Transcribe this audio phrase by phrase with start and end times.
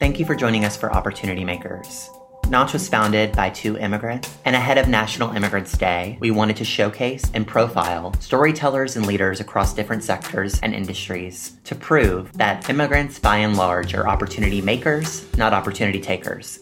[0.00, 2.08] Thank you for joining us for Opportunity Makers.
[2.48, 6.64] Knotch was founded by two immigrants, and ahead of National Immigrants Day, we wanted to
[6.64, 13.18] showcase and profile storytellers and leaders across different sectors and industries to prove that immigrants,
[13.18, 16.60] by and large, are opportunity makers, not opportunity takers.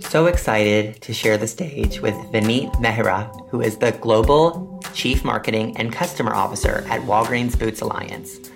[0.00, 5.74] So excited to share the stage with Vineet Mehra, who is the Global Chief Marketing
[5.78, 8.49] and Customer Officer at Walgreens Boots Alliance.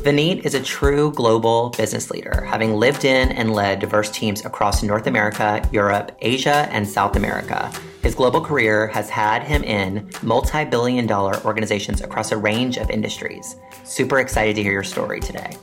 [0.00, 4.82] Vineet is a true global business leader, having lived in and led diverse teams across
[4.82, 7.70] North America, Europe, Asia, and South America.
[8.02, 12.88] His global career has had him in multi billion dollar organizations across a range of
[12.88, 13.56] industries.
[13.84, 15.54] Super excited to hear your story today.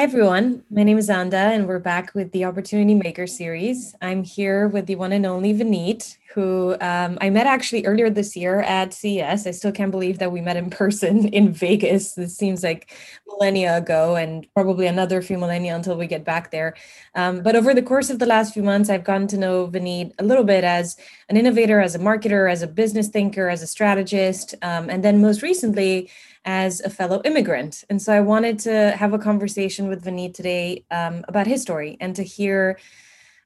[0.00, 0.64] Hi, everyone.
[0.70, 3.94] My name is Anda, and we're back with the Opportunity Maker series.
[4.00, 8.36] I'm here with the one and only Vineet, who um, I met actually earlier this
[8.36, 9.46] year at CES.
[9.46, 12.14] I still can't believe that we met in person in Vegas.
[12.14, 12.92] This seems like
[13.26, 16.74] millennia ago, and probably another few millennia until we get back there.
[17.14, 20.12] Um, but over the course of the last few months, I've gotten to know Vineet
[20.18, 20.96] a little bit as
[21.28, 25.20] an innovator, as a marketer, as a business thinker, as a strategist, um, and then
[25.20, 26.10] most recently,
[26.44, 27.84] as a fellow immigrant.
[27.90, 31.96] And so I wanted to have a conversation with Vineet today um, about his story
[32.00, 32.78] and to hear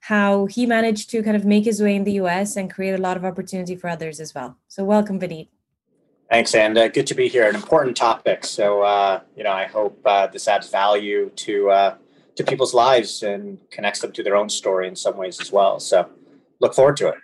[0.05, 2.99] how he managed to kind of make his way in the US and create a
[2.99, 4.59] lot of opportunity for others as well.
[4.69, 5.49] So welcome, Vineet.
[6.31, 7.49] Thanks, and uh, good to be here.
[7.49, 8.45] An important topic.
[8.45, 11.95] So, uh, you know, I hope uh, this adds value to uh,
[12.37, 15.81] to people's lives and connects them to their own story in some ways as well.
[15.81, 16.11] So,
[16.61, 17.15] look forward to it.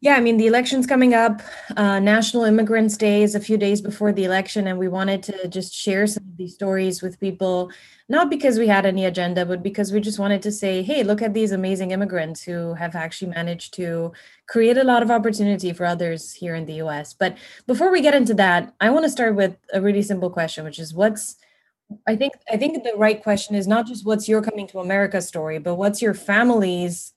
[0.00, 1.42] Yeah, I mean, the election's coming up.
[1.76, 5.48] Uh, National Immigrants Day is a few days before the election, and we wanted to
[5.48, 7.72] just share some of these stories with people,
[8.08, 11.20] not because we had any agenda, but because we just wanted to say, hey, look
[11.20, 14.12] at these amazing immigrants who have actually managed to
[14.46, 17.12] create a lot of opportunity for others here in the US.
[17.12, 17.36] But
[17.66, 20.78] before we get into that, I want to start with a really simple question, which
[20.78, 21.34] is what's
[22.06, 25.20] I think I think the right question is not just what's your coming to America
[25.20, 27.14] story, but what's your family's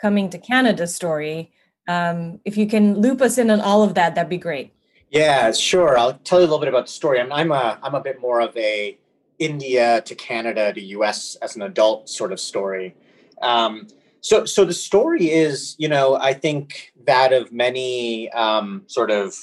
[0.00, 1.52] coming to Canada story
[1.88, 4.72] um, if you can loop us in on all of that, that'd be great.
[5.10, 5.98] Yeah, sure.
[5.98, 7.20] I'll tell you a little bit about the story.
[7.20, 8.98] I'm, I'm a I'm a bit more of a
[9.38, 11.36] India to Canada to U.S.
[11.42, 12.94] as an adult sort of story.
[13.42, 13.88] Um,
[14.20, 19.34] so so the story is, you know, I think that of many um, sort of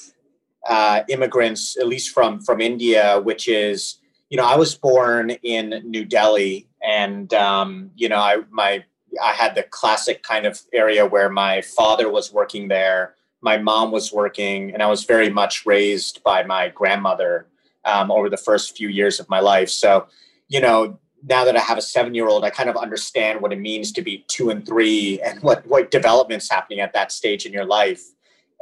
[0.68, 5.82] uh, immigrants, at least from from India, which is, you know, I was born in
[5.86, 8.86] New Delhi, and um, you know, I my
[9.22, 13.92] I had the classic kind of area where my father was working there, my mom
[13.92, 17.48] was working, and I was very much raised by my grandmother
[17.86, 19.70] um, over the first few years of my life.
[19.70, 20.08] So,
[20.48, 23.54] you know, now that I have a seven year old, I kind of understand what
[23.54, 27.46] it means to be two and three and what, what development's happening at that stage
[27.46, 28.04] in your life.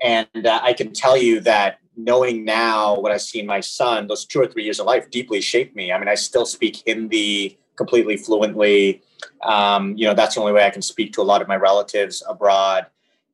[0.03, 4.07] And uh, I can tell you that knowing now what I see in my son,
[4.07, 5.91] those two or three years of life deeply shaped me.
[5.91, 9.01] I mean, I still speak Hindi completely fluently.
[9.43, 11.55] Um, you know, that's the only way I can speak to a lot of my
[11.55, 12.87] relatives abroad.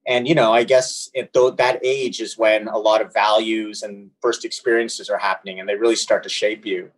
[0.06, 4.12] And you know, I guess at that age is when a lot of values and
[4.22, 6.92] first experiences are happening, and they really start to shape you.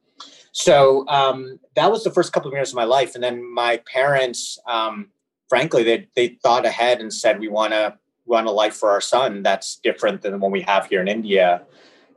[0.52, 3.78] So um, that was the first couple of years of my life, and then my
[3.92, 5.10] parents, um,
[5.50, 9.02] frankly, they they thought ahead and said, "We want to run a life for our
[9.02, 11.62] son that's different than the one we have here in India."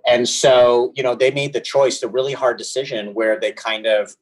[0.06, 3.86] And so, you know, they made the choice, the really hard decision, where they kind
[3.86, 4.16] of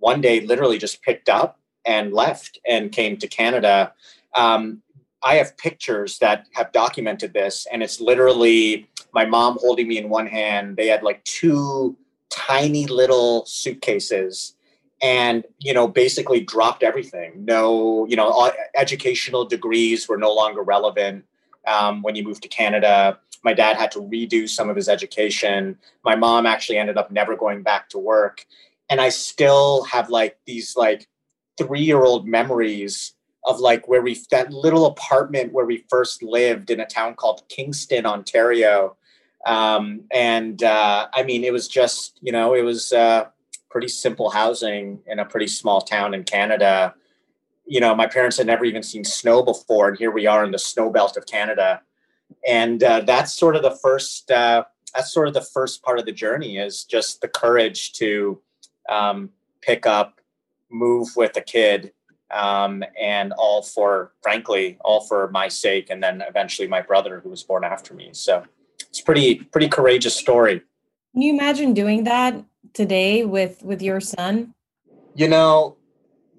[0.00, 3.92] one day literally just picked up and left and came to Canada.
[4.34, 4.82] Um,
[5.22, 10.08] I have pictures that have documented this, and it's literally my mom holding me in
[10.08, 10.76] one hand.
[10.76, 11.96] They had like two
[12.30, 14.54] tiny little suitcases
[15.02, 21.24] and you know basically dropped everything no you know educational degrees were no longer relevant
[21.66, 25.76] um, when you moved to canada my dad had to redo some of his education
[26.04, 28.46] my mom actually ended up never going back to work
[28.90, 31.08] and I still have like these like
[31.56, 33.14] three year old memories
[33.44, 37.42] of like where we that little apartment where we first lived in a town called
[37.48, 38.96] Kingston, Ontario.
[39.46, 43.26] Um, and uh, I mean, it was just you know it was uh,
[43.70, 46.94] pretty simple housing in a pretty small town in Canada.
[47.66, 50.50] You know, my parents had never even seen snow before, and here we are in
[50.50, 51.80] the snow belt of Canada.
[52.46, 54.30] And uh, that's sort of the first.
[54.30, 54.64] Uh,
[54.94, 58.42] that's sort of the first part of the journey is just the courage to
[58.90, 59.30] um,
[59.62, 60.20] pick up,
[60.70, 61.92] move with a kid,
[62.30, 67.30] um, and all for, frankly, all for my sake, and then eventually my brother who
[67.30, 68.10] was born after me.
[68.12, 68.44] So
[68.80, 70.62] it's pretty, pretty courageous story.
[71.12, 74.54] Can you imagine doing that today with with your son?
[75.14, 75.76] You know,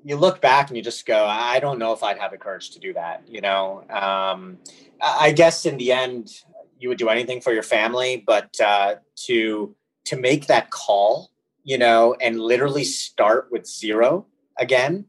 [0.03, 2.71] you look back and you just go, I don't know if I'd have the courage
[2.71, 3.23] to do that.
[3.27, 4.59] You know, um,
[5.01, 6.31] I guess in the end,
[6.79, 8.95] you would do anything for your family, but uh,
[9.27, 9.75] to
[10.05, 11.30] to make that call,
[11.63, 14.25] you know, and literally start with zero
[14.57, 15.05] again.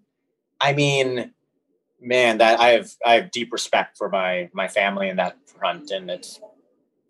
[0.60, 1.32] I mean,
[2.00, 5.90] man, that I have I have deep respect for my my family in that front,
[5.90, 6.40] and it's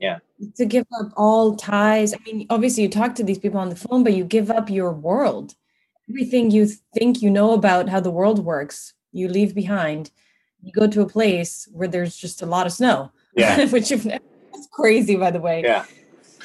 [0.01, 0.19] yeah.
[0.57, 2.13] To give up all ties.
[2.13, 4.69] I mean, obviously, you talk to these people on the phone, but you give up
[4.69, 5.55] your world
[6.09, 10.11] everything you think you know about how the world works, you leave behind.
[10.63, 13.13] You go to a place where there's just a lot of snow.
[13.37, 13.65] Yeah.
[13.71, 15.63] which if that's crazy, by the way.
[15.63, 15.85] Yeah.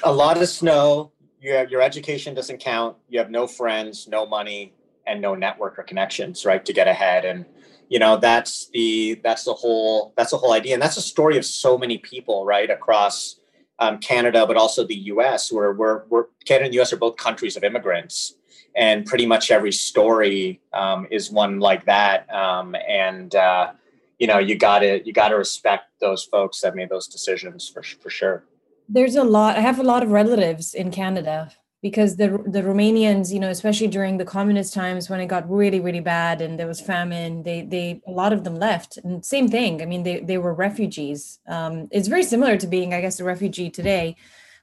[0.03, 1.11] A lot of snow.
[1.39, 2.97] You have, your education doesn't count.
[3.09, 4.73] You have no friends, no money,
[5.05, 7.25] and no network or connections, right, to get ahead.
[7.25, 7.45] And
[7.89, 11.37] you know that's the that's the whole that's the whole idea, and that's a story
[11.37, 13.39] of so many people, right, across
[13.79, 16.91] um, Canada, but also the U.S., where we're, we're Canada and the U.S.
[16.91, 18.35] are both countries of immigrants,
[18.75, 22.31] and pretty much every story um, is one like that.
[22.33, 23.71] Um, and uh,
[24.19, 27.69] you know, you got to you got to respect those folks that made those decisions
[27.69, 28.43] for for sure.
[28.89, 29.57] There's a lot.
[29.57, 31.51] I have a lot of relatives in Canada
[31.81, 35.79] because the the Romanians, you know, especially during the communist times when it got really
[35.79, 38.97] really bad and there was famine, they they a lot of them left.
[38.97, 39.81] And same thing.
[39.81, 41.39] I mean, they they were refugees.
[41.47, 44.15] Um, it's very similar to being, I guess, a refugee today.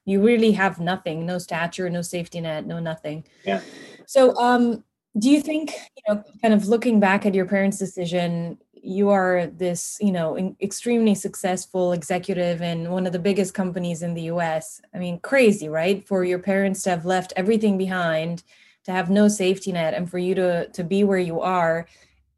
[0.06, 3.24] You really have nothing, no stature, no safety net, no nothing.
[3.44, 3.60] Yeah.
[4.06, 4.84] So, um,
[5.18, 9.46] do you think, you know, kind of looking back at your parents' decision, you are
[9.46, 14.80] this, you know, extremely successful executive in one of the biggest companies in the US.
[14.94, 16.06] I mean, crazy, right?
[16.06, 18.42] For your parents to have left everything behind,
[18.84, 21.86] to have no safety net, and for you to to be where you are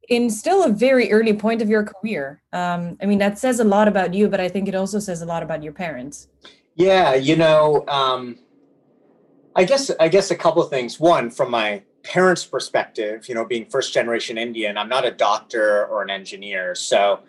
[0.08, 2.43] in still a very early point of your career.
[2.52, 5.22] Um, I mean, that says a lot about you, but I think it also says
[5.22, 6.28] a lot about your parents.
[6.76, 8.38] Yeah, you know, um,
[9.56, 11.00] I guess I guess a couple things.
[11.00, 15.87] One, from my parents' perspective, you know, being first generation Indian, I'm not a doctor
[15.87, 17.20] or an engineer, so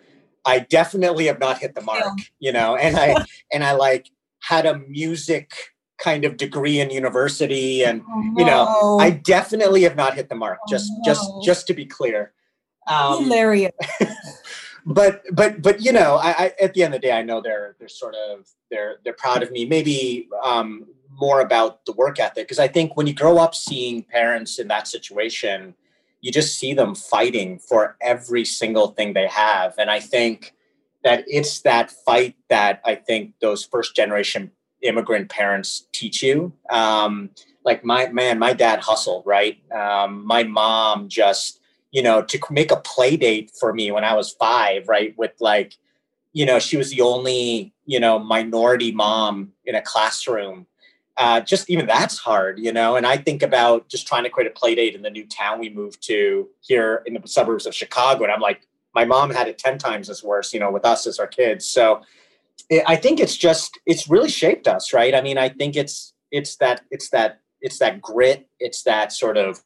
[0.46, 2.18] I definitely have not hit the mark.
[2.38, 4.08] You know, and I and I like
[4.40, 5.52] had a music
[5.98, 10.36] kind of degree in university, and oh, you know, I definitely have not hit the
[10.36, 10.58] mark.
[10.62, 11.02] Oh, just no.
[11.04, 12.32] just just to be clear.
[12.86, 13.72] Um, Hilarious.
[14.86, 17.40] but but but you know, I, I, at the end of the day, I know
[17.40, 19.66] they're they're sort of they're they're proud of me.
[19.66, 20.86] Maybe um,
[21.18, 24.68] more about the work ethic because I think when you grow up seeing parents in
[24.68, 25.74] that situation,
[26.20, 30.54] you just see them fighting for every single thing they have, and I think
[31.04, 34.50] that it's that fight that I think those first generation
[34.82, 36.52] immigrant parents teach you.
[36.70, 37.30] Um,
[37.64, 39.58] like my man, my dad hustled, right?
[39.72, 41.60] Um, my mom just,
[41.90, 45.14] you know, to make a play date for me when I was five, right?
[45.18, 45.74] With like,
[46.32, 50.66] you know, she was the only, you know, minority mom in a classroom
[51.18, 52.96] uh, just even that's hard, you know.
[52.96, 55.58] And I think about just trying to create a play date in the new town
[55.58, 58.62] we moved to here in the suburbs of Chicago, and I'm like,
[58.94, 61.66] my mom had it ten times as worse, you know, with us as our kids.
[61.66, 62.02] So
[62.70, 65.14] it, I think it's just it's really shaped us, right?
[65.14, 69.36] I mean, I think it's it's that it's that it's that grit, it's that sort
[69.36, 69.60] of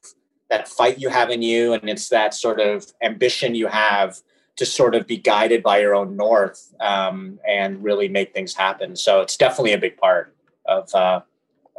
[0.49, 4.19] that fight you have in you, and it's that sort of ambition you have
[4.55, 8.95] to sort of be guided by your own north um, and really make things happen.
[8.95, 10.35] So it's definitely a big part
[10.65, 11.21] of uh,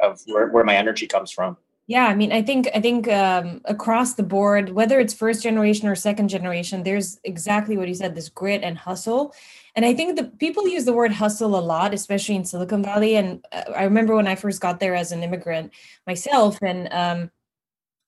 [0.01, 1.57] of where, where my energy comes from.
[1.87, 5.87] Yeah i mean i think i think um, across the board whether it's first generation
[5.87, 9.35] or second generation there's exactly what you said this grit and hustle.
[9.75, 13.15] And i think the people use the word hustle a lot especially in silicon valley.
[13.17, 15.71] And uh, i remember when i first got there as an immigrant
[16.07, 17.29] myself and um,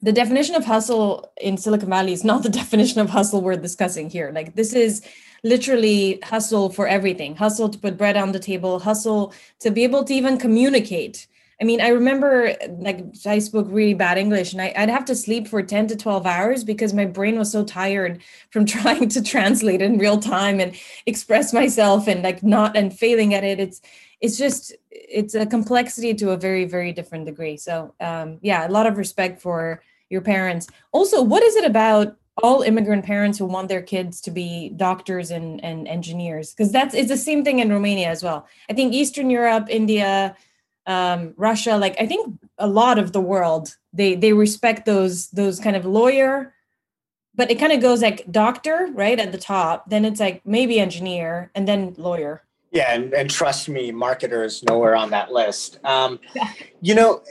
[0.02, 4.10] the definition of hustle in silicon valley is not the definition of hustle we're discussing
[4.10, 4.32] here.
[4.34, 5.06] Like this is
[5.44, 7.36] literally hustle for everything.
[7.36, 11.28] Hustle to put bread on the table hustle to be able to even communicate
[11.60, 15.16] I mean, I remember like I spoke really bad English and I, would have to
[15.16, 18.22] sleep for 10 to 12 hours because my brain was so tired
[18.52, 23.34] from trying to translate in real time and express myself and like not and failing
[23.34, 23.60] at it.
[23.60, 23.82] It's
[24.22, 27.58] it's just it's a complexity to a very, very different degree.
[27.58, 30.68] So um yeah, a lot of respect for your parents.
[30.92, 35.32] Also, what is it about all immigrant parents who want their kids to be doctors
[35.32, 36.54] and, and engineers?
[36.54, 38.48] Because that's it's the same thing in Romania as well.
[38.70, 40.36] I think Eastern Europe, India,
[40.88, 45.60] um, Russia, like I think a lot of the world, they they respect those those
[45.60, 46.54] kind of lawyer,
[47.36, 50.80] but it kind of goes like doctor right at the top, then it's like maybe
[50.80, 52.44] engineer and then lawyer.
[52.72, 55.80] Yeah, and, and trust me, marketers nowhere on that list.
[55.84, 56.20] Um,
[56.82, 57.22] you know,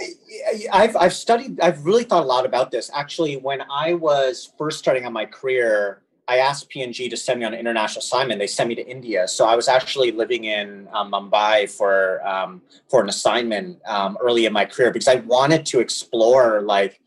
[0.72, 2.90] I've I've studied, I've really thought a lot about this.
[2.94, 7.46] Actually, when I was first starting on my career, I asked P&G to send me
[7.46, 8.40] on an international assignment.
[8.40, 12.62] They sent me to India, so I was actually living in um, Mumbai for um,
[12.90, 17.00] for an assignment um, early in my career because I wanted to explore, like,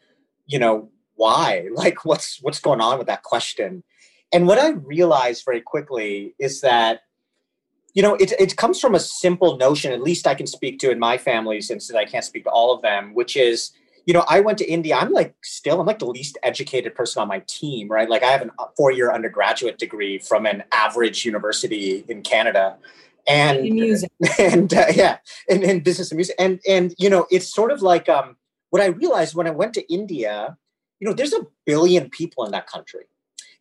[0.47, 1.67] you know, why?
[1.73, 3.83] Like, what's what's going on with that question?
[4.31, 7.01] And what I realized very quickly is that,
[7.93, 10.91] you know, it, it comes from a simple notion, at least I can speak to
[10.91, 13.71] in my family, since I can't speak to all of them, which is,
[14.09, 14.95] you know, I went to India.
[14.95, 18.09] I'm like still, I'm like the least educated person on my team, right?
[18.09, 22.77] Like I have a four year undergraduate degree from an average university in Canada.
[23.27, 24.11] And music.
[24.39, 26.35] and uh, yeah, and, and business and music.
[26.39, 28.35] And, and, you know, it's sort of like um,
[28.71, 30.57] what I realized when I went to India,
[30.99, 33.05] you know, there's a billion people in that country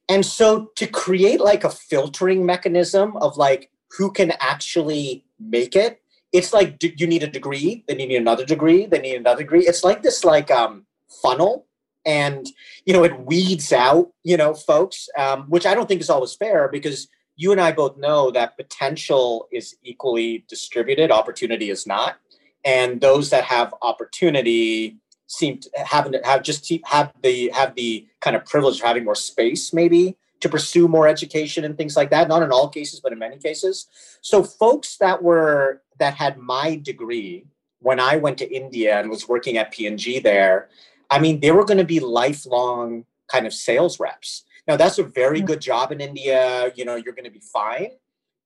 [0.08, 6.00] and so to create like a filtering mechanism of like who can actually make it,
[6.32, 9.42] it's like you need a degree, then you need another degree, then you need another
[9.42, 9.66] degree.
[9.66, 10.86] It's like this like um,
[11.22, 11.66] funnel,
[12.04, 12.46] and
[12.84, 16.34] you know it weeds out you know folks, um, which I don't think is always
[16.34, 22.16] fair because you and I both know that potential is equally distributed, opportunity is not,
[22.64, 28.36] and those that have opportunity seem to have have just have the have the kind
[28.36, 32.28] of privilege of having more space maybe to pursue more education and things like that
[32.28, 33.86] not in all cases but in many cases
[34.20, 37.44] so folks that were that had my degree
[37.80, 40.68] when i went to india and was working at P&G there
[41.10, 45.04] i mean they were going to be lifelong kind of sales reps now that's a
[45.04, 45.46] very mm-hmm.
[45.46, 47.90] good job in india you know you're going to be fine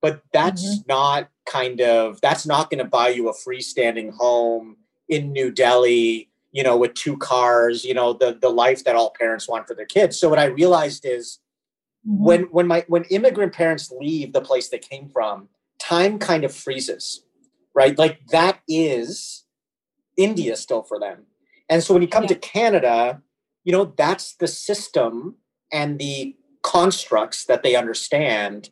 [0.01, 0.89] but that's mm-hmm.
[0.89, 4.77] not kind of that's not going to buy you a freestanding home
[5.09, 9.13] in new delhi you know, with two cars, you know, the the life that all
[9.19, 10.19] parents want for their kids.
[10.19, 11.39] So what I realized is
[12.07, 12.25] mm-hmm.
[12.25, 16.55] when when my when immigrant parents leave the place they came from, time kind of
[16.55, 17.25] freezes,
[17.75, 17.97] right?
[17.99, 19.45] Like that is
[20.17, 21.25] India still for them.
[21.69, 22.29] And so when you come yeah.
[22.29, 23.23] to Canada,
[23.65, 25.37] you know, that's the system
[25.73, 28.69] and the constructs that they understand.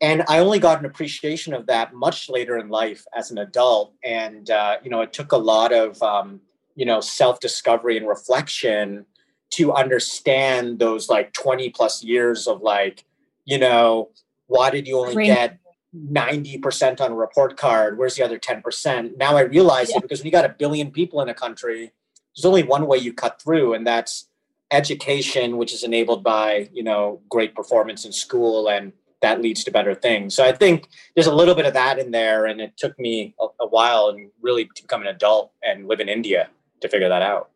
[0.00, 3.94] And I only got an appreciation of that much later in life as an adult.
[4.02, 6.40] And, uh, you know, it took a lot of, um,
[6.80, 9.04] you know self discovery and reflection
[9.50, 13.04] to understand those like 20 plus years of like
[13.44, 14.10] you know
[14.46, 15.58] why did you only get
[15.94, 19.96] 90% on a report card where's the other 10% now i realize yeah.
[19.96, 21.92] it because when you got a billion people in a country
[22.34, 24.28] there's only one way you cut through and that's
[24.70, 29.70] education which is enabled by you know great performance in school and that leads to
[29.72, 32.72] better things so i think there's a little bit of that in there and it
[32.76, 36.48] took me a, a while and really to become an adult and live in india
[36.80, 37.49] to figure that out.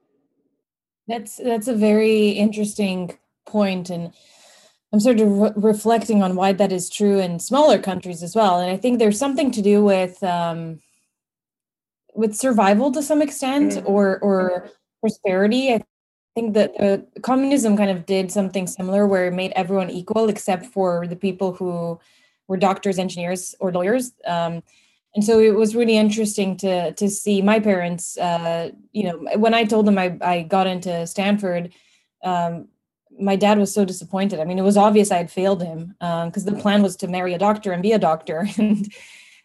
[1.06, 4.12] That's that's a very interesting point, and
[4.92, 8.60] I'm sort of re- reflecting on why that is true in smaller countries as well.
[8.60, 10.80] And I think there's something to do with um,
[12.14, 13.86] with survival to some extent, mm-hmm.
[13.86, 14.70] or or
[15.00, 15.72] prosperity.
[15.74, 15.82] I
[16.34, 20.66] think that uh, communism kind of did something similar, where it made everyone equal except
[20.66, 22.00] for the people who
[22.48, 24.12] were doctors, engineers, or lawyers.
[24.26, 24.62] Um,
[25.14, 29.54] and so it was really interesting to to see my parents uh, you know when
[29.54, 31.72] i told them i, I got into stanford
[32.24, 32.68] um,
[33.18, 34.40] my dad was so disappointed.
[34.40, 37.08] I mean it was obvious i had failed him because um, the plan was to
[37.08, 38.48] marry a doctor and be a doctor.
[38.58, 38.92] And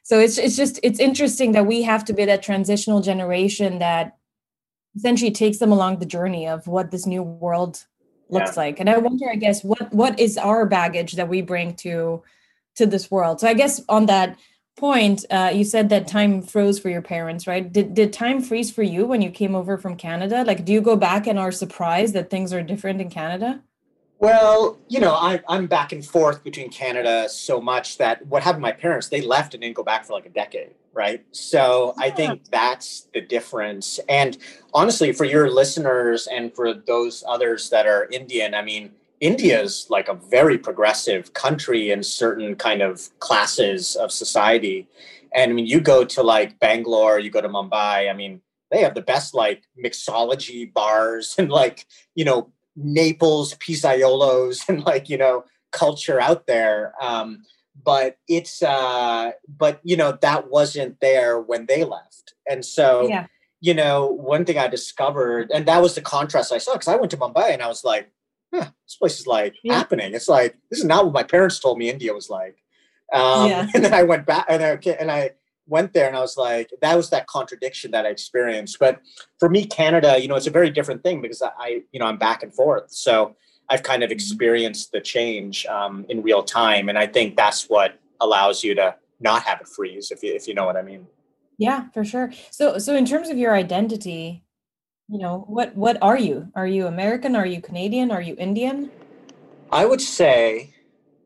[0.03, 4.17] so it's, it's just it's interesting that we have to be that transitional generation that
[4.95, 7.85] essentially takes them along the journey of what this new world
[8.29, 8.63] looks yeah.
[8.63, 8.79] like.
[8.79, 12.23] And i wonder i guess what what is our baggage that we bring to
[12.75, 13.39] to this world?
[13.39, 14.37] So i guess on that
[14.79, 17.71] point, uh, you said that time froze for your parents, right?
[17.71, 20.43] Did did time freeze for you when you came over from Canada?
[20.43, 23.61] Like, do you go back and are surprised that things are different in Canada?
[24.19, 28.61] Well, you know, I, I'm back and forth between Canada so much that what happened
[28.61, 31.23] to my parents, they left and didn't go back for like a decade, right?
[31.31, 32.05] So yeah.
[32.05, 33.97] I think that's the difference.
[34.09, 34.37] And
[34.73, 39.87] honestly, for your listeners and for those others that are Indian, I mean, India is
[39.89, 44.87] like a very progressive country in certain kind of classes of society.
[45.33, 48.81] And I mean, you go to like Bangalore, you go to Mumbai, I mean, they
[48.81, 51.85] have the best like mixology bars and like,
[52.15, 56.93] you know, Naples, pizzaiolos and like, you know, culture out there.
[57.01, 57.43] Um,
[57.81, 62.33] but it's, uh, but, you know, that wasn't there when they left.
[62.49, 63.27] And so, yeah.
[63.61, 66.97] you know, one thing I discovered, and that was the contrast I saw, because I
[66.97, 68.11] went to Mumbai and I was like,
[68.53, 69.75] huh, this place is like yeah.
[69.75, 70.13] happening.
[70.13, 72.57] It's like this is not what my parents told me India was like.
[73.13, 73.67] Um, yeah.
[73.75, 75.31] And then I went back and I and I
[75.67, 78.79] went there and I was like, that was that contradiction that I experienced.
[78.79, 79.01] But
[79.37, 82.17] for me, Canada, you know, it's a very different thing because I, you know, I'm
[82.17, 82.91] back and forth.
[82.91, 83.35] So
[83.69, 84.15] I've kind of mm-hmm.
[84.15, 88.95] experienced the change um, in real time, and I think that's what allows you to
[89.19, 91.07] not have it freeze, if you if you know what I mean.
[91.57, 92.31] Yeah, for sure.
[92.51, 94.43] So so in terms of your identity,
[95.09, 98.91] you know what what are you are you american are you canadian are you indian
[99.71, 100.73] i would say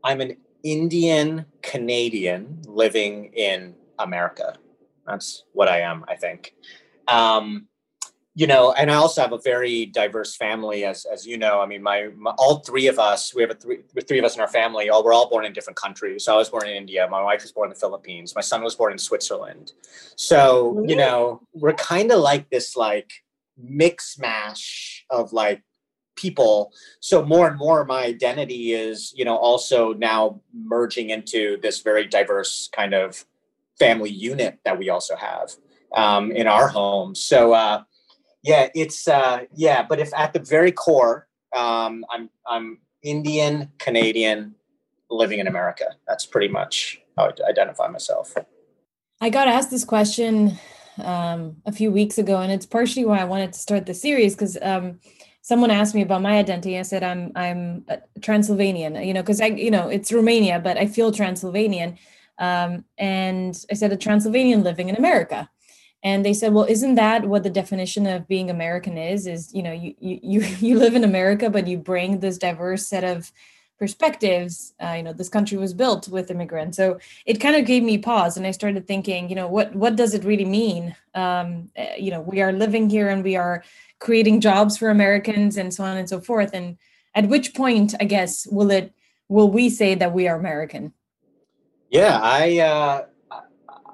[0.04, 4.56] i'm an indian canadian living in america
[5.06, 6.54] that's what i am i think
[7.06, 7.68] um,
[8.36, 11.62] you know, and I also have a very diverse family, as as you know.
[11.62, 14.36] I mean, my, my all three of us, we have a three three of us
[14.36, 14.90] in our family.
[14.90, 16.26] All we're all born in different countries.
[16.26, 17.08] So I was born in India.
[17.10, 18.34] My wife was born in the Philippines.
[18.36, 19.74] My son was born in Switzerland.
[20.16, 23.23] So you know, we're kind of like this like
[23.58, 25.64] mix mash of like
[26.16, 26.72] people.
[27.00, 32.08] So more and more, my identity is you know also now merging into this very
[32.08, 33.26] diverse kind of
[33.80, 35.56] family unit that we also have
[35.96, 37.16] um, in our home.
[37.16, 37.54] So.
[37.54, 37.84] uh
[38.44, 44.56] yeah, it's uh, yeah, but if at the very core, um, I'm I'm Indian Canadian
[45.10, 45.86] living in America.
[46.08, 48.36] That's pretty much how I identify myself.
[49.22, 50.60] I got asked this question
[50.98, 54.36] um, a few weeks ago, and it's partially why I wanted to start the series
[54.36, 55.00] because um,
[55.42, 56.78] someone asked me about my identity.
[56.78, 57.86] I said I'm I'm
[58.22, 61.98] Transylvanian, you know, because I you know it's Romania, but I feel Transylvanian,
[62.40, 65.50] um, and I said a Transylvanian living in America
[66.04, 69.64] and they said well isn't that what the definition of being american is is you
[69.64, 73.32] know you you you live in america but you bring this diverse set of
[73.80, 77.84] perspectives uh, you know this country was built with immigrants so it kind of gave
[77.84, 81.70] me pause and i started thinking you know what what does it really mean um,
[81.76, 83.64] eh, you know we are living here and we are
[84.00, 86.78] creating jobs for americans and so on and so forth and
[87.16, 88.94] at which point i guess will it
[89.28, 90.94] will we say that we are american
[91.90, 93.06] yeah i uh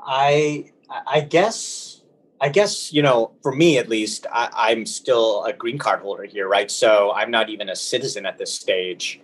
[0.06, 0.70] i
[1.08, 2.00] i guess
[2.42, 6.00] I guess, you know, for me at least, I, I, am still a green card
[6.00, 6.72] holder here, right?
[6.72, 9.20] So I'm not even a citizen at this stage.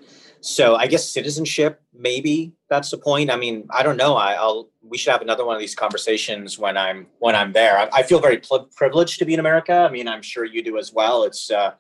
[0.46, 3.32] So I guess citizenship, maybe that's the point.
[3.32, 4.16] I mean, I don't know.
[4.16, 7.80] I, will we should have another one of these conversations when I'm when I'm there.
[7.80, 9.74] I, I feel very pl- privileged to be in America.
[9.74, 11.24] I mean, I'm sure you do as well.
[11.24, 11.72] It's uh,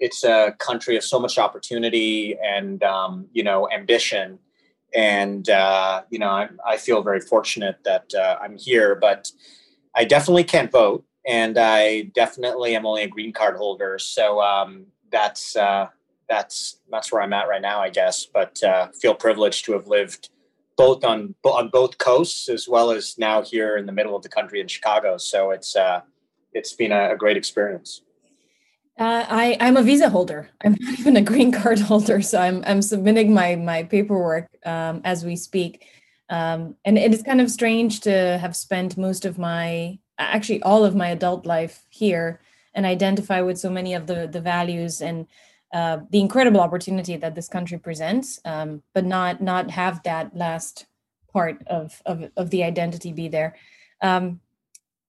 [0.00, 4.38] it's a country of so much opportunity and um, you know ambition,
[4.94, 8.96] and uh, you know I, I feel very fortunate that uh, I'm here.
[8.96, 9.32] But
[9.96, 13.98] I definitely can't vote, and I definitely am only a green card holder.
[13.98, 15.86] So um, that's uh,
[16.30, 18.24] that's that's where I'm at right now, I guess.
[18.24, 20.30] But uh, feel privileged to have lived
[20.76, 24.30] both on on both coasts as well as now here in the middle of the
[24.30, 25.18] country in Chicago.
[25.18, 26.00] So it's uh,
[26.52, 28.02] it's been a, a great experience.
[28.98, 30.50] Uh, I, I'm a visa holder.
[30.64, 35.02] I'm not even a green card holder, so I'm I'm submitting my my paperwork um,
[35.04, 35.86] as we speak.
[36.30, 40.84] Um, and it is kind of strange to have spent most of my, actually all
[40.84, 42.40] of my adult life here
[42.72, 45.26] and identify with so many of the, the values and
[45.72, 50.86] uh, the incredible opportunity that this country presents, um, but not not have that last
[51.32, 53.56] part of, of, of the identity be there.
[54.02, 54.40] Um,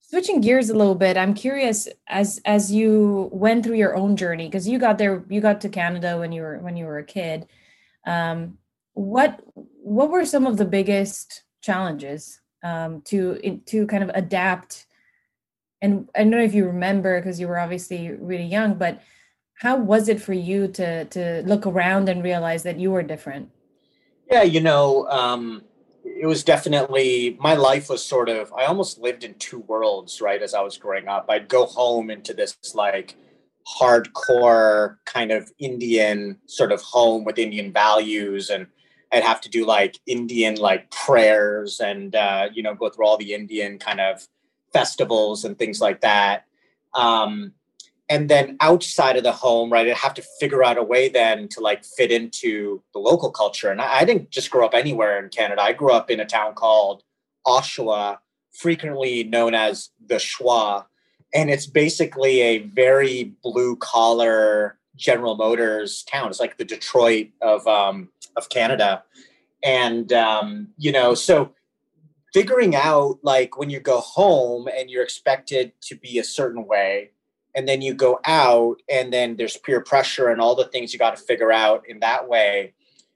[0.02, 4.48] switching gears a little bit, I'm curious as as you went through your own journey
[4.48, 7.04] because you got there, you got to Canada when you were when you were a
[7.04, 7.48] kid.
[8.06, 8.58] Um,
[8.94, 14.86] what what were some of the biggest challenges um, to to kind of adapt?
[15.82, 19.02] And I don't know if you remember because you were obviously really young, but
[19.62, 23.52] how was it for you to to look around and realize that you were different?
[24.32, 25.62] Yeah, you know, um,
[26.04, 30.42] it was definitely my life was sort of I almost lived in two worlds, right?
[30.42, 33.16] As I was growing up, I'd go home into this like
[33.80, 38.66] hardcore kind of Indian sort of home with Indian values and
[39.12, 43.18] I'd have to do like Indian like prayers and uh, you know go through all
[43.18, 44.28] the Indian kind of
[44.74, 46.46] festivals and things like that.
[46.96, 47.54] Um,
[48.12, 51.48] and then outside of the home, right, I'd have to figure out a way then
[51.48, 53.72] to like fit into the local culture.
[53.72, 55.62] And I, I didn't just grow up anywhere in Canada.
[55.62, 57.04] I grew up in a town called
[57.48, 58.18] Oshawa,
[58.52, 60.84] frequently known as the Schwa.
[61.34, 66.28] And it's basically a very blue collar General Motors town.
[66.28, 69.04] It's like the Detroit of um, of Canada,
[69.64, 71.54] and um, you know, so
[72.34, 77.12] figuring out like when you go home and you're expected to be a certain way,
[77.56, 81.00] and then you go out and then there's peer pressure and all the things you
[81.00, 82.74] got to figure out in that way.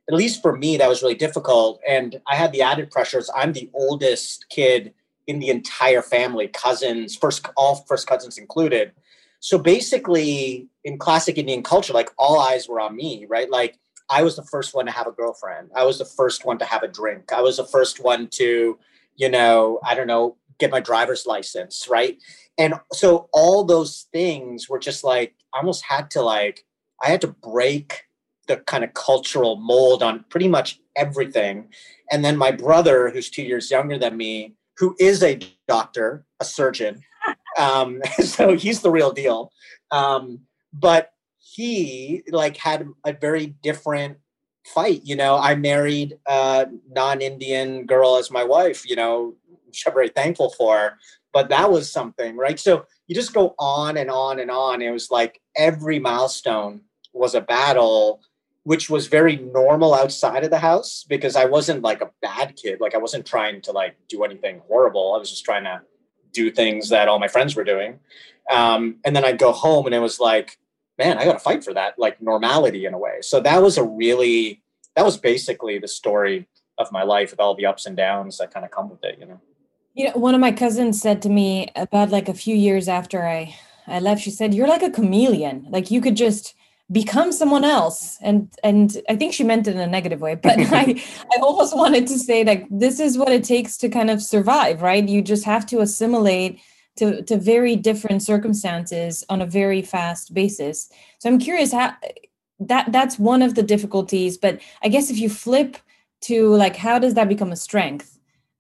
[0.08, 3.30] At least for me, that was really difficult, and I had the added pressures.
[3.36, 4.93] I'm the oldest kid
[5.28, 8.91] in the entire family, cousins, first all first cousins included.
[9.39, 13.50] So basically, in classic Indian culture, like all eyes were on me, right?
[13.50, 15.71] Like I was the first one to have a girlfriend.
[15.76, 17.34] I was the first one to have a drink.
[17.34, 18.78] I was the first one to,
[19.15, 22.17] you know, I don't know, get my driver's license, right?
[22.58, 26.65] And so all those things were just like, I almost had to like,
[27.04, 28.04] I had to break
[28.48, 31.70] the kind of cultural mold on pretty much everything.
[32.12, 36.46] And then my brother, who's two years younger than me, who is a doctor, a
[36.46, 37.02] surgeon,
[37.60, 39.52] um, so he's the real deal.
[39.91, 40.41] Um,
[40.74, 44.18] but he like had a very different
[44.65, 45.02] fight.
[45.04, 48.88] You know, I married a non-Indian girl as my wife.
[48.88, 50.98] You know, which I'm very thankful for.
[51.36, 52.58] But that was something, right?
[52.58, 54.82] So you just go on and on and on.
[54.82, 58.21] It was like every milestone was a battle,
[58.63, 62.80] which was very normal outside of the house because I wasn't like a bad kid.
[62.80, 65.13] Like I wasn't trying to like do anything horrible.
[65.13, 65.82] I was just trying to
[66.32, 68.00] do things that all my friends were doing.
[68.50, 70.58] Um, and then I'd go home and it was like,
[70.98, 73.17] man, I got to fight for that, like normality in a way.
[73.19, 74.63] So that was a really,
[74.95, 78.54] that was basically the story of my life with all the ups and downs that
[78.54, 79.41] kind of come with it, you know.
[79.96, 83.26] You know, one of my cousins said to me about like a few years after
[83.26, 83.56] I
[83.88, 85.68] I left, she said, "You're like a chameleon.
[85.70, 86.54] Like you could just
[86.92, 90.60] become someone else." And and I think she meant it in a negative way, but
[90.60, 91.02] I
[91.36, 94.82] I almost wanted to say like this is what it takes to kind of survive,
[94.82, 95.08] right?
[95.08, 96.60] You just have to assimilate
[96.98, 100.90] to to very different circumstances on a very fast basis.
[101.20, 101.94] So I'm curious how
[102.60, 105.78] that that's one of the difficulties, but I guess if you flip
[106.22, 108.14] to like how does that become a strength?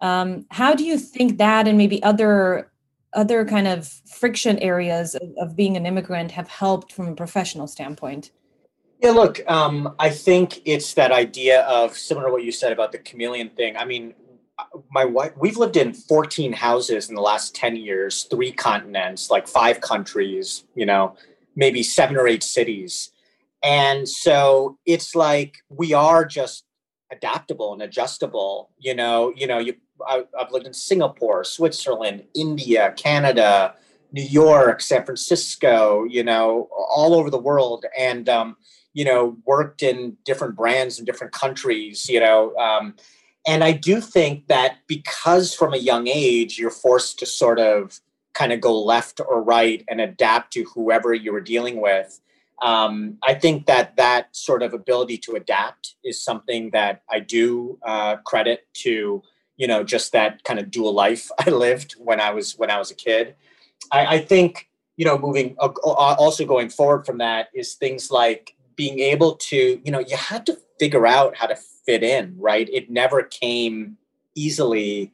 [0.05, 2.71] Um, how do you think that and maybe other
[3.13, 7.65] other kind of friction areas of, of being an immigrant have helped from a professional
[7.65, 8.29] standpoint?
[9.01, 12.91] Yeah, look, um, I think it's that idea of similar to what you said about
[12.91, 13.77] the chameleon thing.
[13.77, 14.13] I mean,
[14.91, 19.47] my wife, we've lived in 14 houses in the last 10 years, three continents, like
[19.47, 21.15] five countries, you know,
[21.55, 23.11] maybe seven or eight cities.
[23.63, 26.65] And so it's like we are just
[27.11, 28.69] adaptable and adjustable.
[28.77, 29.75] You know, you know, you
[30.07, 33.75] I, have lived in Singapore, Switzerland, India, Canada,
[34.11, 38.57] New York, San Francisco, you know, all over the world, and um,
[38.93, 42.55] you know, worked in different brands in different countries, you know.
[42.55, 42.95] Um,
[43.47, 47.99] and I do think that because from a young age you're forced to sort of
[48.33, 52.19] kind of go left or right and adapt to whoever you were dealing with.
[52.61, 57.79] Um, I think that that sort of ability to adapt is something that I do
[57.85, 59.23] uh, credit to
[59.57, 62.77] you know just that kind of dual life i lived when i was when i
[62.77, 63.35] was a kid.
[63.91, 68.55] I, I think you know moving uh, also going forward from that is things like
[68.75, 72.67] being able to you know you had to figure out how to fit in right?
[72.71, 73.97] It never came
[74.33, 75.11] easily.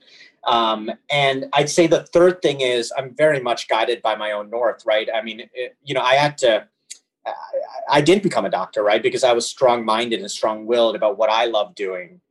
[0.47, 4.49] Um, and i'd say the third thing is i'm very much guided by my own
[4.49, 5.08] north right?
[5.13, 6.67] I mean it, you know i had to
[7.27, 7.34] I,
[7.97, 9.04] I didn't become a doctor right?
[9.04, 12.21] Because i was strong-minded and strong-willed about what i love doing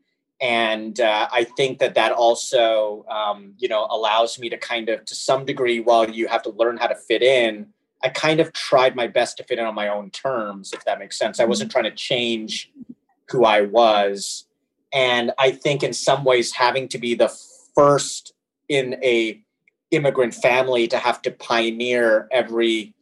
[0.40, 5.04] and uh, I think that that also um, you know allows me to kind of
[5.04, 7.66] to some degree while you have to learn how to fit in
[8.02, 10.98] I kind of tried my best to fit in on my own terms if that
[10.98, 11.38] makes sense.
[11.38, 12.70] I wasn't trying to change
[13.28, 14.46] who I was.
[14.92, 17.32] And I think in some ways having to be the
[17.74, 18.32] first
[18.68, 19.40] in a
[19.90, 22.94] immigrant family to have to pioneer every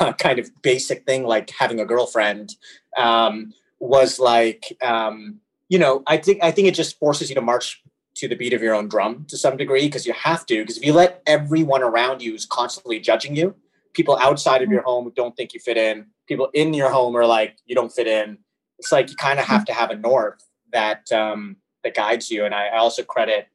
[0.00, 2.54] uh, kind of basic thing like having a girlfriend
[2.96, 7.40] um, was like um, you know, I think I think it just forces you to
[7.40, 7.82] march
[8.16, 10.62] to the beat of your own drum to some degree because you have to.
[10.62, 13.54] Because if you let everyone around you is constantly judging you,
[13.92, 14.88] people outside of your mm-hmm.
[14.88, 18.06] home don't think you fit in, people in your home are like you don't fit
[18.06, 18.38] in.
[18.78, 22.44] It's like you kind of have to have a north that um, that guides you.
[22.44, 23.48] And I, I also credit,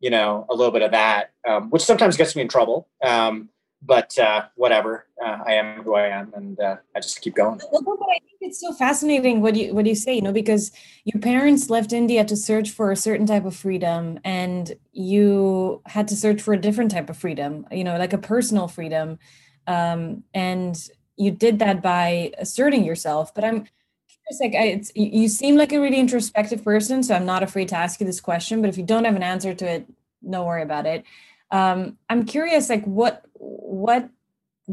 [0.00, 2.88] you know, a little bit of that, um, which sometimes gets me in trouble.
[3.02, 3.50] Um,
[3.82, 5.06] but uh, whatever.
[5.24, 7.60] Uh, I am who I am, and uh, I just keep going.
[7.72, 10.14] Well, but I think it's so fascinating what you what you say.
[10.14, 10.72] You know, because
[11.04, 16.08] your parents left India to search for a certain type of freedom, and you had
[16.08, 17.66] to search for a different type of freedom.
[17.70, 19.18] You know, like a personal freedom,
[19.66, 20.76] um, and
[21.16, 23.34] you did that by asserting yourself.
[23.34, 23.66] But I'm
[24.08, 27.68] curious, like, I, it's, you seem like a really introspective person, so I'm not afraid
[27.68, 28.60] to ask you this question.
[28.60, 29.86] But if you don't have an answer to it,
[30.22, 31.04] no worry about it
[31.50, 34.10] um, i'm curious like what what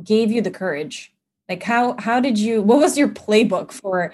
[0.04, 1.14] gave you the courage?
[1.48, 4.14] Like how how did you what was your playbook for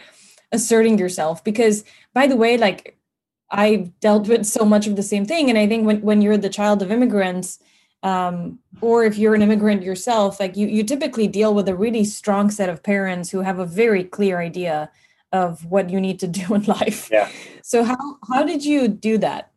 [0.52, 1.44] asserting yourself?
[1.44, 2.98] Because by the way like
[3.54, 6.38] i've dealt with so much of the same thing and i think when, when you're
[6.38, 7.60] the child of immigrants
[8.02, 12.06] um, or if you're an immigrant yourself like you you typically deal with a really
[12.06, 14.90] strong set of parents who have a very clear idea
[15.34, 17.10] of what you need to do in life.
[17.12, 17.30] Yeah.
[17.62, 19.52] So how how did you do that?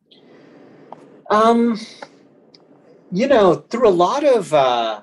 [1.31, 1.79] Um
[3.14, 5.00] you know, through a lot of, uh,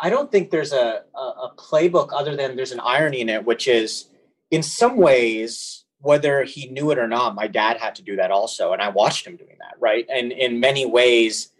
[0.00, 3.44] I don't think there's a, a, a playbook other than there's an irony in it,
[3.44, 4.10] which is
[4.52, 8.30] in some ways, whether he knew it or not, my dad had to do that
[8.30, 8.72] also.
[8.72, 10.06] And I watched him doing that, right?
[10.08, 11.50] And in many ways,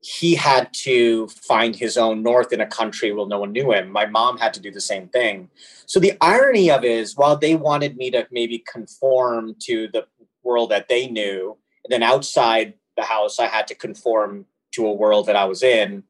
[0.00, 3.90] he had to find his own north in a country where no one knew him.
[3.90, 5.50] My mom had to do the same thing.
[5.84, 10.06] So the irony of it is, while they wanted me to maybe conform to the
[10.42, 11.58] world that they knew,
[11.90, 14.46] then outside the house, I had to conform
[14.76, 16.04] to a world that I was in.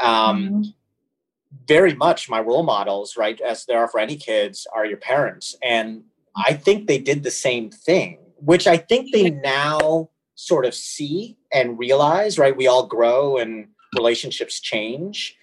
[0.00, 0.62] Um, mm-hmm.
[1.68, 5.54] Very much my role models, right, as there are for any kids, are your parents.
[5.62, 10.74] And I think they did the same thing, which I think they now sort of
[10.74, 12.56] see and realize, right?
[12.56, 15.36] We all grow and relationships change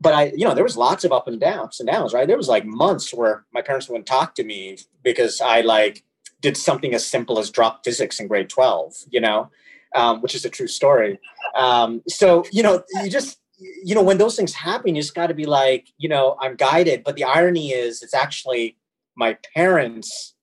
[0.00, 2.26] but I, you know, there was lots of up and downs and downs, right?
[2.26, 6.04] There was like months where my parents wouldn't talk to me because I like
[6.40, 9.50] did something as simple as drop physics in grade 12, you know,
[9.94, 11.18] um, which is a true story.
[11.56, 15.26] Um, so, you know, you just, you know, when those things happen, you just got
[15.26, 17.04] to be like, you know, I'm guided.
[17.04, 18.76] But the irony is, it's actually
[19.16, 20.34] my parents'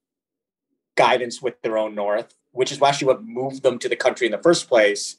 [0.95, 4.31] guidance with their own north, which is actually what moved them to the country in
[4.31, 5.17] the first place.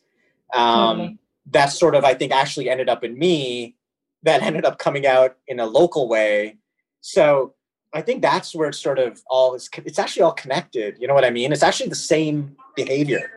[0.55, 1.14] Um, mm-hmm.
[1.51, 3.77] That sort of, I think, actually ended up in me
[4.23, 6.59] that ended up coming out in a local way.
[7.01, 7.55] So
[7.95, 9.71] I think that's where it's sort of all is.
[9.85, 10.97] It's actually all connected.
[10.99, 11.53] You know what I mean?
[11.53, 13.31] It's actually the same behavior.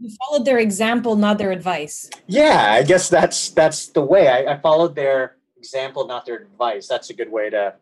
[0.00, 2.08] You followed their example, not their advice.
[2.26, 4.28] Yeah, I guess that's that's the way.
[4.28, 6.88] I, I followed their example, not their advice.
[6.88, 7.74] That's a good way to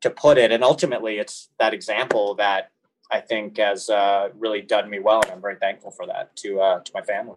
[0.00, 0.50] to put it.
[0.52, 2.70] And ultimately, it's that example that
[3.10, 6.60] I think has uh, really done me well, and I'm very thankful for that to
[6.60, 7.36] uh, to my family.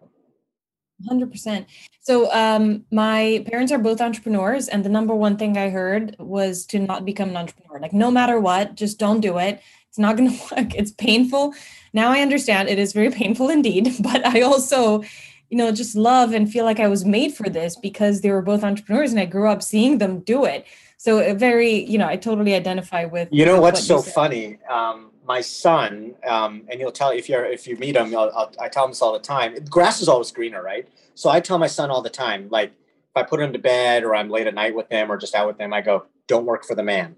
[1.08, 1.64] 100%.
[2.02, 6.66] So, um, my parents are both entrepreneurs, and the number one thing I heard was
[6.66, 7.80] to not become an entrepreneur.
[7.80, 9.62] Like, no matter what, just don't do it.
[9.90, 10.74] It's not going to work.
[10.74, 11.54] It's painful.
[11.92, 15.02] Now I understand it is very painful indeed, but I also,
[15.50, 18.42] you know, just love and feel like I was made for this because they were
[18.42, 20.64] both entrepreneurs and I grew up seeing them do it.
[20.96, 23.28] So, very, you know, I totally identify with.
[23.32, 24.58] You know what's what so funny?
[24.68, 28.52] Um, my son, um, and you'll tell if you're if you meet him, I'll, I'll,
[28.60, 29.54] i tell him this all the time.
[29.70, 30.86] Grass is always greener, right?
[31.14, 34.04] So I tell my son all the time, like if I put him to bed
[34.04, 36.44] or I'm late at night with him or just out with him, I go, "Don't
[36.44, 37.16] work for the man."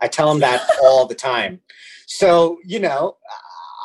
[0.00, 1.60] I tell him that all the time.
[2.16, 3.16] So you know,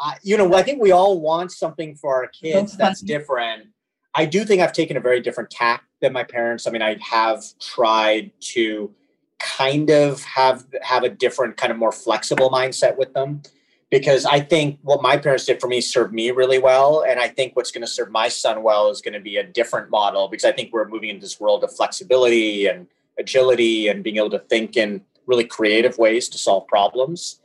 [0.03, 3.67] uh, you know, I think we all want something for our kids that's different.
[4.15, 6.67] I do think I've taken a very different tack than my parents.
[6.67, 8.93] I mean, I have tried to
[9.39, 13.41] kind of have have a different kind of more flexible mindset with them
[13.89, 17.05] because I think what my parents did for me served me really well.
[17.07, 19.43] And I think what's going to serve my son well is going to be a
[19.43, 22.87] different model because I think we're moving into this world of flexibility and
[23.17, 27.39] agility and being able to think in really creative ways to solve problems.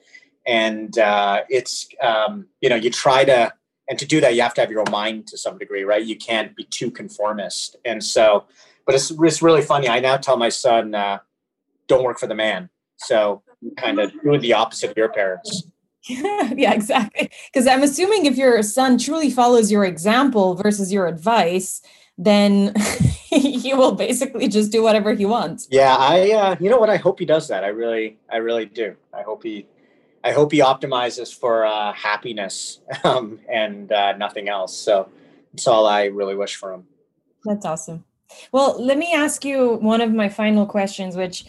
[0.47, 3.53] And uh, it's, um, you know, you try to,
[3.89, 6.05] and to do that, you have to have your own mind to some degree, right?
[6.05, 7.77] You can't be too conformist.
[7.85, 8.45] And so,
[8.87, 9.89] but it's, it's really funny.
[9.89, 11.19] I now tell my son, uh,
[11.89, 12.71] don't work for the man.
[12.97, 13.43] So
[13.77, 15.65] kind of doing the opposite of your parents.
[16.09, 17.31] yeah, exactly.
[17.53, 21.81] Because I'm assuming if your son truly follows your example versus your advice,
[22.19, 22.75] then
[23.31, 25.69] he will basically just do whatever he wants.
[25.71, 26.91] Yeah, I uh, you know what?
[26.91, 27.65] I hope he does that.
[27.65, 28.97] I really, I really do.
[29.17, 29.67] I hope he,
[30.25, 34.77] I hope he optimizes for uh, happiness um, and uh, nothing else.
[34.77, 35.09] So
[35.53, 36.87] that's all I really wish for him.
[37.45, 38.05] That's awesome.
[38.53, 41.45] Well, let me ask you one of my final questions, which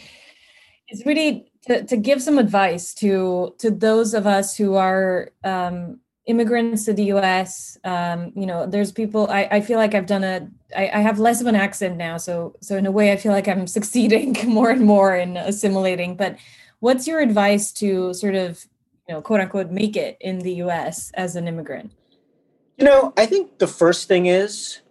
[0.90, 6.00] is really to, to give some advice to to those of us who are um,
[6.26, 7.78] immigrants to the US.
[7.84, 9.30] Um, you know, there's people.
[9.30, 10.48] I, I feel like I've done a.
[10.76, 13.32] I, I have less of an accent now, so so in a way, I feel
[13.32, 16.16] like I'm succeeding more and more in assimilating.
[16.16, 16.38] But
[16.84, 18.68] what's your advice to sort of
[19.08, 21.94] you know quote unquote make it in the US as an immigrant?
[22.78, 24.82] You know, I think the first thing is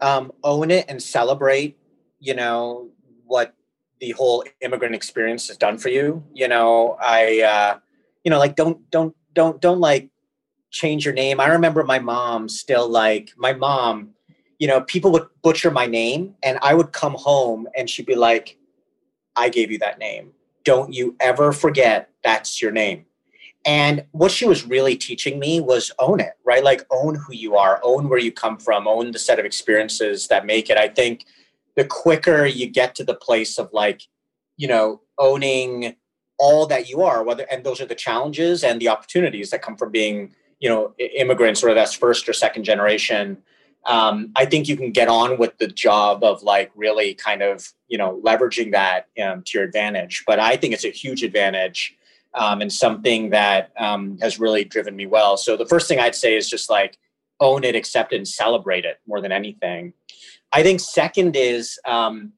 [0.00, 1.78] um, own it and celebrate.
[2.18, 2.90] You know
[3.24, 3.54] what
[4.00, 6.24] the whole immigrant experience has done for you.
[6.34, 7.78] You know, I, uh,
[8.24, 10.10] you know, like don't don't don't don't like
[10.70, 11.38] change your name.
[11.38, 14.10] I remember my mom still like my mom.
[14.58, 18.16] You know, people would butcher my name, and I would come home, and she'd be
[18.16, 18.58] like,
[19.36, 20.32] "I gave you that name.
[20.66, 23.06] Don't you ever forget that's your name."
[23.64, 26.62] And what she was really teaching me was own it, right?
[26.62, 30.28] Like own who you are, own where you come from, own the set of experiences
[30.28, 30.76] that make it.
[30.76, 31.24] I think
[31.76, 34.02] the quicker you get to the place of like
[34.56, 35.94] you know owning
[36.38, 39.76] all that you are whether and those are the challenges and the opportunities that come
[39.76, 43.38] from being you know immigrants whether that's first or second generation
[43.86, 47.72] um, i think you can get on with the job of like really kind of
[47.88, 51.96] you know leveraging that um, to your advantage but i think it's a huge advantage
[52.34, 56.14] um, and something that um, has really driven me well so the first thing i'd
[56.14, 56.98] say is just like
[57.40, 59.92] own it accept it and celebrate it more than anything
[60.52, 62.32] I think second is, um,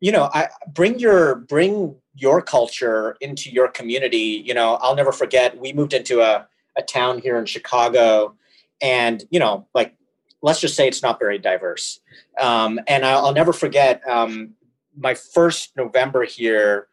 [0.00, 4.42] you know, I bring your bring your culture into your community.
[4.44, 5.58] You know, I'll never forget.
[5.58, 8.36] We moved into a a town here in Chicago,
[8.80, 9.94] and you know, like
[10.42, 12.00] let's just say it's not very diverse.
[12.40, 14.54] Um, and I'll, I'll, never forget um,
[14.96, 16.88] my first November here.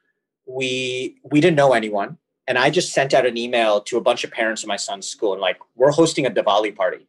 [0.47, 4.23] We we didn't know anyone, and I just sent out an email to a bunch
[4.23, 7.07] of parents in my son's school, and like we're hosting a Diwali party.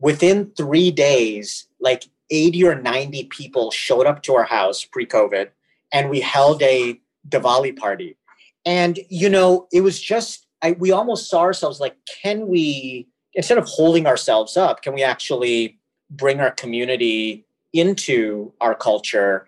[0.00, 5.48] Within three days, like 80 or 90 people showed up to our house pre COVID
[5.92, 8.16] and we held a Diwali party.
[8.64, 13.56] And, you know, it was just, I, we almost saw ourselves like, can we, instead
[13.56, 15.78] of holding ourselves up, can we actually
[16.10, 19.46] bring our community into our culture?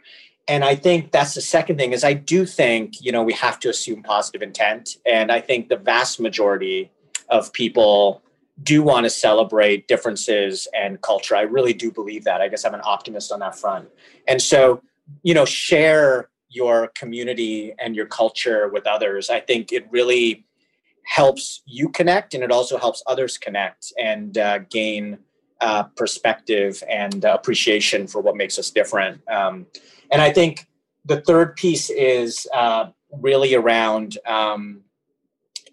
[0.48, 3.58] And i think that's the second thing is i do think you know we have
[3.60, 4.96] to assume positive intent.
[5.04, 6.90] And i think the vast majority
[7.28, 8.22] of people
[8.62, 11.34] do want to celebrate differences and culture.
[11.34, 12.40] I really do believe that.
[12.40, 13.88] I guess i'm an optimist on that front.
[14.26, 14.82] And so
[15.22, 19.30] you know share your community and your culture with others.
[19.30, 20.46] I think it really
[21.10, 25.18] helps you connect and it also helps others connect and uh, gain
[25.60, 29.20] uh, perspective and appreciation for what makes us different.
[29.28, 29.66] Um,
[30.12, 30.68] and I think
[31.04, 34.82] the third piece is uh, really around, um,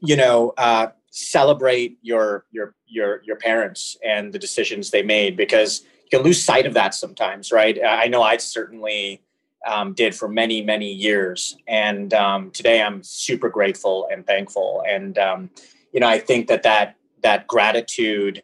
[0.01, 5.83] you know, uh, celebrate your your your your parents and the decisions they made because
[6.03, 7.77] you can lose sight of that sometimes, right?
[7.85, 9.21] I know I certainly
[9.65, 14.83] um, did for many many years, and um, today I'm super grateful and thankful.
[14.87, 15.49] And um,
[15.91, 18.43] you know, I think that that that gratitude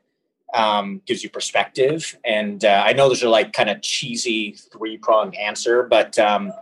[0.53, 2.17] um, gives you perspective.
[2.23, 6.53] And uh, I know those are like kind of cheesy three pronged answer, but um,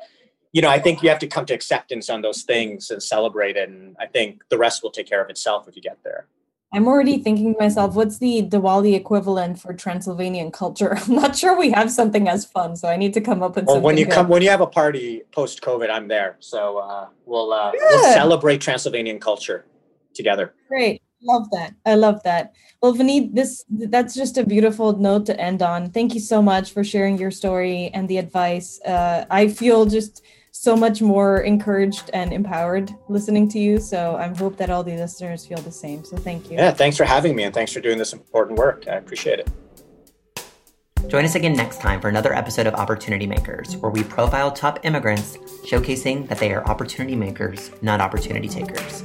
[0.53, 3.55] you know, I think you have to come to acceptance on those things and celebrate
[3.55, 3.69] it.
[3.69, 6.27] And I think the rest will take care of itself if you get there.
[6.73, 10.95] I'm already thinking to myself, what's the Diwali equivalent for Transylvanian culture?
[10.97, 13.65] I'm not sure we have something as fun, so I need to come up with.
[13.65, 14.13] Well, when you good.
[14.13, 18.13] come, when you have a party post COVID, I'm there, so uh, we'll uh, we'll
[18.13, 19.65] celebrate Transylvanian culture
[20.13, 20.53] together.
[20.69, 25.39] Great love that i love that well Vineet, this that's just a beautiful note to
[25.39, 29.47] end on thank you so much for sharing your story and the advice uh, i
[29.47, 33.79] feel just so much more encouraged and empowered listening to you.
[33.79, 36.03] So i hope that all the listeners feel the same.
[36.03, 36.57] So thank you.
[36.57, 38.85] Yeah thanks for having me and thanks for doing this important work.
[38.87, 39.49] I appreciate it.
[41.07, 44.85] Join us again next time for another episode of Opportunity Makers, where we profile top
[44.85, 45.35] immigrants,
[45.65, 49.03] showcasing that they are opportunity makers, not opportunity takers.